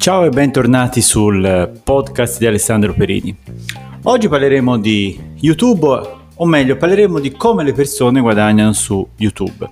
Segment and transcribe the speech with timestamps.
[0.00, 3.36] Ciao e bentornati sul podcast di Alessandro Perini.
[4.04, 6.00] Oggi parleremo di YouTube,
[6.36, 9.68] o meglio parleremo di come le persone guadagnano su YouTube.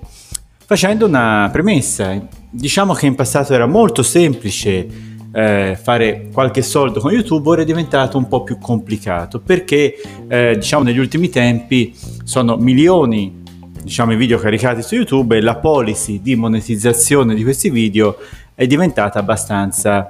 [0.63, 4.87] Facendo una premessa, diciamo che in passato era molto semplice
[5.33, 9.95] eh, fare qualche soldo con YouTube, ora è diventato un po' più complicato perché
[10.27, 11.91] eh, diciamo negli ultimi tempi
[12.23, 13.37] sono milioni
[13.81, 18.17] diciamo i video caricati su YouTube e la policy di monetizzazione di questi video
[18.59, 20.09] è diventata abbastanza,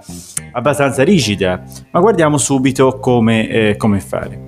[0.53, 4.48] abbastanza rigida, ma guardiamo subito come, eh, come fare.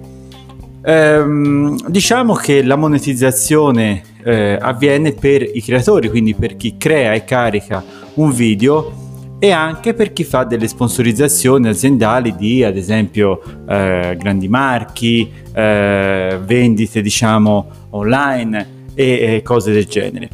[0.83, 7.25] Ehm, diciamo che la monetizzazione eh, avviene per i creatori, quindi per chi crea e
[7.25, 7.83] carica
[8.15, 13.39] un video e anche per chi fa delle sponsorizzazioni aziendali di ad esempio
[13.69, 20.27] eh, grandi marchi, eh, vendite diciamo online e, e cose del genere.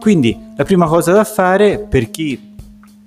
[0.00, 2.53] Quindi la prima cosa da fare per chi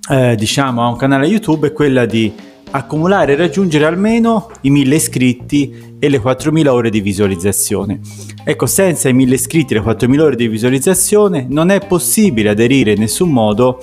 [0.08, 2.32] eh, diciamo a un canale YouTube è quella di
[2.70, 8.00] accumulare e raggiungere almeno i 1000 iscritti e le 4000 ore di visualizzazione.
[8.44, 12.92] Ecco, senza i 1000 iscritti e le 4000 ore di visualizzazione non è possibile aderire
[12.92, 13.80] in nessun modo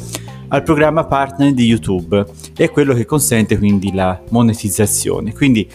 [0.49, 2.23] al programma partner di YouTube
[2.55, 5.33] è quello che consente quindi la monetizzazione.
[5.33, 5.67] Quindi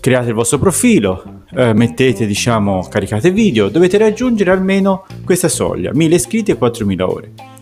[0.00, 6.14] create il vostro profilo, eh, mettete diciamo caricate video, dovete raggiungere almeno questa soglia, 1000
[6.14, 7.53] iscritti e 4000 ore.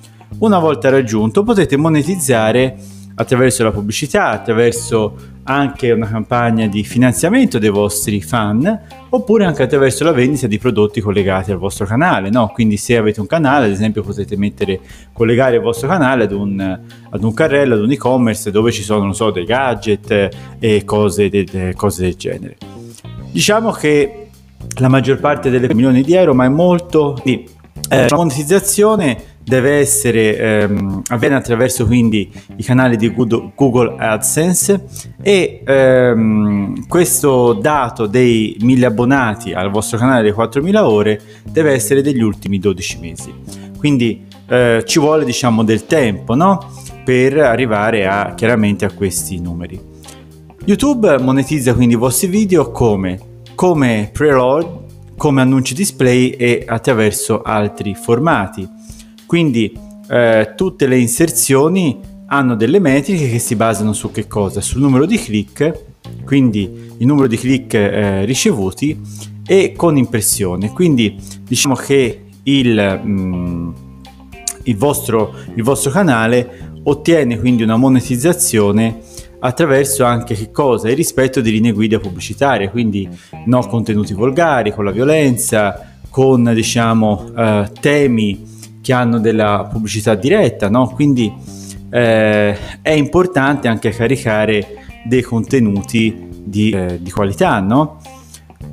[0.43, 2.75] Una volta raggiunto potete monetizzare
[3.15, 10.03] attraverso la pubblicità, attraverso anche una campagna di finanziamento dei vostri fan oppure anche attraverso
[10.03, 12.29] la vendita di prodotti collegati al vostro canale.
[12.29, 12.49] No?
[12.49, 14.81] Quindi se avete un canale, ad esempio, potete mettere,
[15.13, 19.13] collegare il vostro canale ad un, ad un carrello, ad un e-commerce dove ci sono,
[19.13, 22.57] so, dei gadget e cose, de, de, cose del genere.
[23.31, 24.27] Diciamo che
[24.81, 27.49] la maggior parte delle milioni di euro, ma è molto di
[27.89, 34.85] eh, monetizzazione deve essere ehm, avviene attraverso quindi i canali di Google AdSense
[35.21, 42.03] e ehm, questo dato dei 1000 abbonati al vostro canale di 4000 ore deve essere
[42.03, 43.35] degli ultimi 12 mesi.
[43.79, 46.71] Quindi eh, ci vuole diciamo del tempo no?
[47.05, 49.91] per arrivare a chiaramente a questi numeri.
[50.65, 53.19] YouTube monetizza quindi i vostri video come?
[53.57, 54.81] Come preload
[55.17, 58.69] come annunci display e attraverso altri formati
[59.33, 59.75] quindi
[60.11, 64.61] eh, tutte le inserzioni hanno delle metriche che si basano su che cosa?
[64.61, 65.85] Sul numero di click,
[66.23, 69.01] quindi il numero di click eh, ricevuti
[69.47, 70.71] e con impressione.
[70.73, 73.71] Quindi diciamo che il, mm,
[74.65, 78.99] il, vostro, il vostro canale ottiene quindi una monetizzazione
[79.39, 80.91] attraverso anche che cosa?
[80.91, 83.09] Il rispetto di linee guida pubblicitarie, quindi
[83.47, 88.52] no contenuti volgari, con la violenza, con diciamo eh, temi
[88.83, 90.89] che hanno della pubblicità diretta, no?
[90.89, 91.33] quindi
[91.91, 97.61] eh, è importante anche caricare dei contenuti di, eh, di qualità.
[97.61, 98.01] No?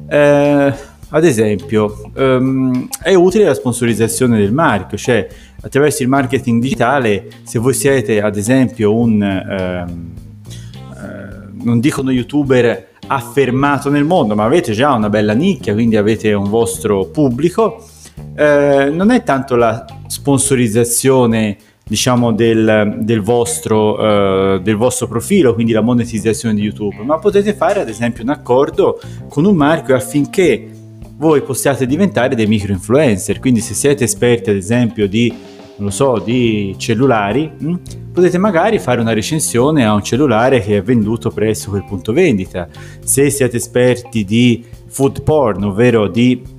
[0.09, 0.73] Eh,
[1.11, 5.27] ad esempio, ehm, è utile la sponsorizzazione del marchio, cioè
[5.61, 10.13] attraverso il marketing digitale, se voi siete ad esempio un, ehm,
[10.95, 15.97] eh, non dico uno youtuber affermato nel mondo, ma avete già una bella nicchia, quindi
[15.97, 17.83] avete un vostro pubblico,
[18.35, 21.57] eh, non è tanto la sponsorizzazione
[21.89, 27.55] diciamo del, del, vostro, uh, del, vostro, profilo, quindi la monetizzazione di YouTube, ma potete
[27.55, 30.69] fare ad esempio un accordo con un marchio affinché
[31.17, 35.33] voi possiate diventare dei micro influencer, quindi se siete esperti ad esempio di,
[35.87, 37.79] so, di cellulari, mh, hm,
[38.13, 42.67] potete magari fare una recensione a un cellulare che è venduto presso quel punto vendita,
[43.03, 46.57] se siete esperti di food porn, ovvero di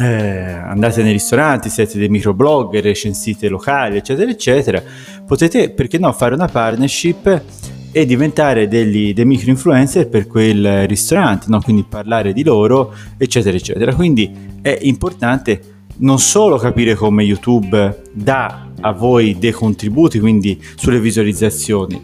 [0.00, 4.82] eh, andate nei ristoranti, siete dei microblogger, recensite locali, eccetera, eccetera,
[5.26, 7.42] potete, perché no, fare una partnership
[7.90, 11.60] e diventare degli, dei micro influencer per quel ristorante, no?
[11.60, 13.94] quindi parlare di loro, eccetera, eccetera.
[13.94, 14.30] Quindi
[14.62, 22.00] è importante non solo capire come YouTube dà a voi dei contributi, quindi sulle visualizzazioni,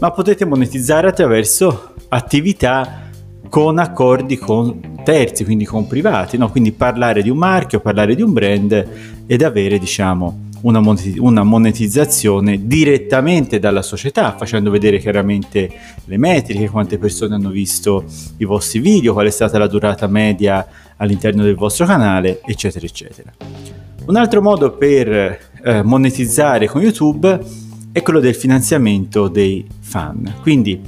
[0.00, 3.07] ma potete monetizzare attraverso attività
[3.48, 6.50] con accordi con terzi, quindi con privati, no?
[6.50, 8.88] quindi parlare di un marchio, parlare di un brand
[9.26, 15.70] ed avere diciamo una, monetizzazione direttamente dalla società, facendo vedere chiaramente
[16.04, 18.04] le metriche, quante persone hanno visto
[18.38, 20.66] i vostri video, qual è stata la durata media
[20.96, 23.32] all'interno del vostro canale, eccetera, eccetera.
[24.06, 27.38] Un altro modo per eh, monetizzare con YouTube
[27.92, 30.34] è quello del finanziamento dei fan.
[30.40, 30.80] Quindi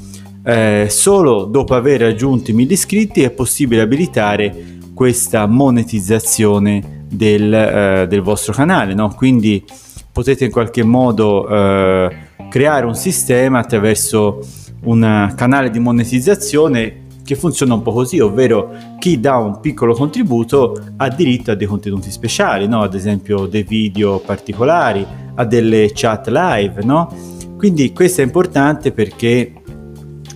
[0.42, 8.06] eh, solo dopo aver raggiunto i 1000 iscritti è possibile abilitare questa monetizzazione del, eh,
[8.08, 9.12] del vostro canale, no?
[9.14, 9.64] quindi
[10.12, 12.16] potete in qualche modo eh,
[12.48, 14.40] creare un sistema attraverso
[14.82, 20.76] un canale di monetizzazione che funziona un po' così, ovvero chi dà un piccolo contributo
[20.96, 22.82] ha diritto a dei contenuti speciali, no?
[22.82, 27.38] ad esempio dei video particolari, a delle chat live, no?
[27.56, 29.52] Quindi questo è importante perché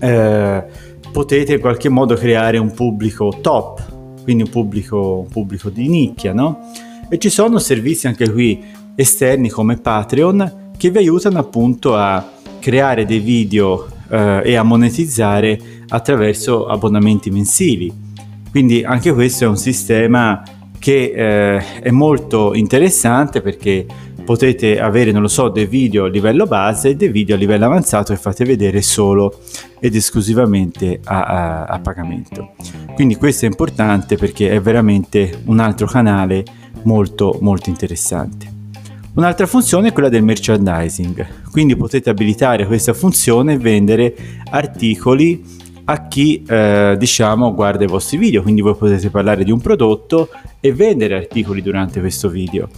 [0.01, 0.65] eh,
[1.13, 6.33] potete in qualche modo creare un pubblico top, quindi un pubblico, un pubblico di nicchia,
[6.33, 6.71] no?
[7.09, 8.63] E ci sono servizi anche qui
[8.97, 15.59] esterni come Patreon che vi aiutano appunto a creare dei video eh, e a monetizzare
[15.89, 17.93] attraverso abbonamenti mensili.
[18.51, 20.43] Quindi anche questo è un sistema
[20.79, 23.87] che eh, è molto interessante perché
[24.25, 27.67] potete avere, non lo so, dei video a livello base e dei video a livello
[27.67, 29.41] avanzato che fate vedere solo
[29.79, 32.53] ed esclusivamente a, a, a pagamento.
[32.95, 36.45] Quindi questo è importante perché è veramente un altro canale
[36.85, 38.53] molto molto interessante.
[39.15, 44.15] Un'altra funzione è quella del merchandising, quindi potete abilitare questa funzione e vendere
[44.51, 49.61] articoli a chi eh, diciamo guarda i vostri video, quindi voi potete parlare di un
[49.61, 52.69] prodotto e vendere articoli durante questo video.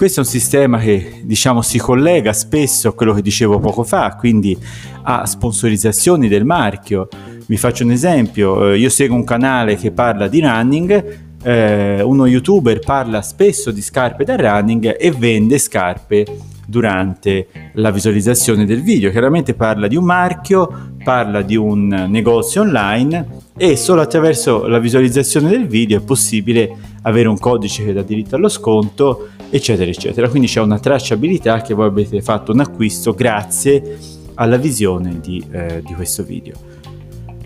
[0.00, 4.16] Questo è un sistema che diciamo si collega spesso a quello che dicevo poco fa,
[4.16, 4.56] quindi
[5.02, 7.06] a sponsorizzazioni del marchio.
[7.46, 12.24] Vi faccio un esempio, eh, io seguo un canale che parla di running eh, uno
[12.24, 16.24] youtuber parla spesso di scarpe da running e vende scarpe
[16.66, 19.10] durante la visualizzazione del video.
[19.10, 25.50] Chiaramente parla di un marchio, parla di un negozio online e solo attraverso la visualizzazione
[25.50, 30.28] del video è possibile avere un codice che dà diritto allo sconto, eccetera, eccetera.
[30.28, 33.98] Quindi c'è una tracciabilità che voi avete fatto un acquisto grazie
[34.34, 36.54] alla visione di, eh, di questo video.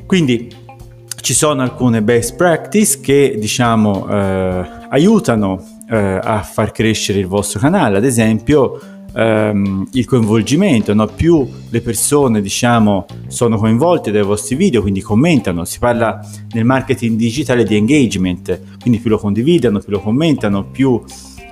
[0.06, 0.48] Quindi
[1.20, 7.58] ci sono alcune best practice che diciamo eh, aiutano eh, a far crescere il vostro
[7.58, 8.78] canale, ad esempio
[9.14, 11.06] ehm, il coinvolgimento, no?
[11.06, 16.20] più le persone diciamo sono coinvolte dai vostri video, quindi commentano, si parla
[16.52, 21.02] nel marketing digitale di engagement, quindi più lo condividono, più lo commentano, più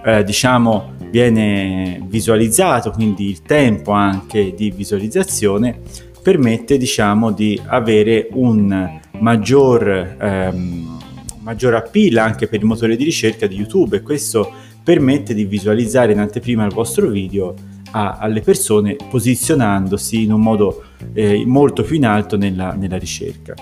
[0.04, 5.80] eh, diciamo viene visualizzato, quindi il tempo anche di visualizzazione
[6.22, 10.98] permette diciamo di avere un maggior, ehm,
[11.40, 14.50] maggior appeal anche per il motore di ricerca di YouTube e questo
[14.82, 17.54] permette di visualizzare in anteprima il vostro video
[17.90, 20.82] a, alle persone posizionandosi in un modo
[21.12, 23.54] eh, molto più in alto nella, nella ricerca.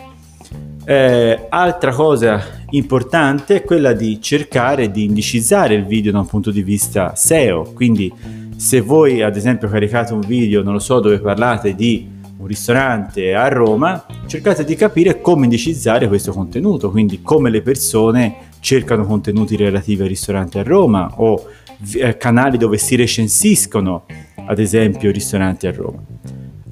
[0.85, 6.51] Eh, altra cosa importante è quella di cercare di indicizzare il video da un punto
[6.51, 8.13] di vista SEO, quindi
[8.57, 13.35] se voi ad esempio caricate un video, non lo so, dove parlate di un ristorante
[13.35, 19.57] a Roma, cercate di capire come indicizzare questo contenuto, quindi come le persone cercano contenuti
[19.57, 21.47] relativi al ristorante a Roma o
[21.95, 24.05] eh, canali dove si recensiscono,
[24.47, 26.03] ad esempio, ristoranti a Roma.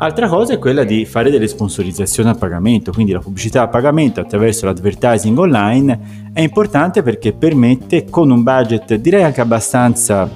[0.01, 4.21] Altra cosa è quella di fare delle sponsorizzazioni a pagamento, quindi la pubblicità a pagamento
[4.21, 10.31] attraverso l'advertising online è importante perché permette con un budget direi anche abbastanza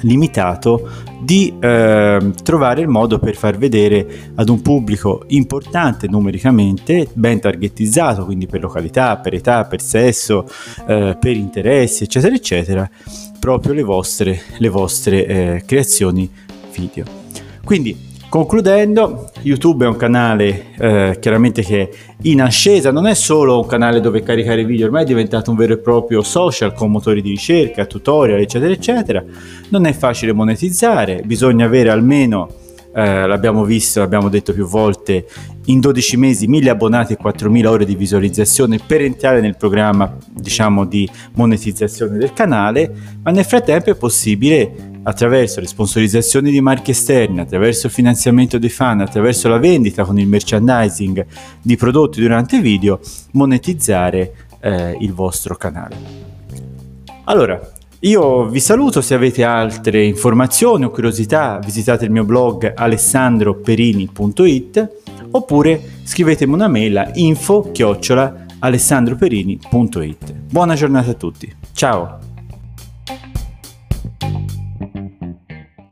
[0.00, 0.88] limitato
[1.20, 8.24] di eh, trovare il modo per far vedere ad un pubblico importante numericamente, ben targetizzato,
[8.24, 10.48] quindi per località, per età, per sesso,
[10.86, 12.90] eh, per interessi, eccetera, eccetera,
[13.38, 16.30] proprio le vostre, le vostre eh, creazioni
[16.72, 17.04] video.
[17.62, 21.90] Quindi Concludendo, YouTube è un canale eh, chiaramente che
[22.22, 25.74] in ascesa, non è solo un canale dove caricare video, ormai è diventato un vero
[25.74, 29.24] e proprio social con motori di ricerca, tutorial, eccetera, eccetera.
[29.68, 32.50] Non è facile monetizzare, bisogna avere almeno,
[32.92, 35.24] eh, l'abbiamo visto, l'abbiamo detto più volte,
[35.66, 40.84] in 12 mesi 1000 abbonati e 4000 ore di visualizzazione per entrare nel programma, diciamo,
[40.84, 42.92] di monetizzazione del canale,
[43.22, 48.68] ma nel frattempo è possibile attraverso le sponsorizzazioni di marchi esterni, attraverso il finanziamento dei
[48.70, 51.24] fan, attraverso la vendita con il merchandising
[51.62, 52.98] di prodotti durante video,
[53.32, 56.24] monetizzare eh, il vostro canale.
[57.24, 57.60] Allora,
[58.00, 64.90] io vi saluto, se avete altre informazioni o curiosità visitate il mio blog alessandroperini.it
[65.30, 67.70] oppure scrivetemi una mail a info
[68.58, 70.34] alessandroperini.it.
[70.50, 72.34] Buona giornata a tutti, ciao!